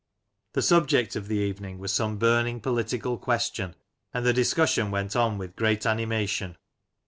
[0.53, 3.75] The subject of the evening was some burning political question,
[4.11, 6.57] and the discussion went on with great animation.